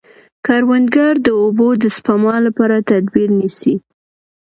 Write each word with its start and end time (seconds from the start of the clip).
کروندګر 0.45 1.13
د 1.25 1.27
اوبو 1.41 1.67
د 1.81 1.83
سپما 1.97 2.35
لپاره 2.45 2.85
تدابیر 2.89 3.29
نیسي 3.39 3.75